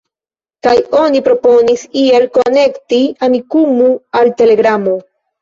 Kaj 0.67 0.71
oni 1.01 1.21
proponis 1.27 1.83
iel 2.05 2.25
konekti 2.39 3.01
Amikumu 3.29 3.93
al 4.23 4.35
Telegramo. 4.43 4.99